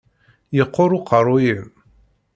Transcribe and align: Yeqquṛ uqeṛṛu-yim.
Yeqquṛ 0.57 0.91
uqeṛṛu-yim. 0.97 1.65